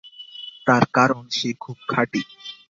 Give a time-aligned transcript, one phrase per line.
[0.67, 2.21] তার কারণ সে খুব খাঁটি।